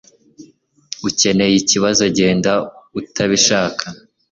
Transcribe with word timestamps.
ukeneye 1.07 1.53
ikibazo 1.57 2.03
,genda 2.17 2.51
utabishaka 2.99 3.85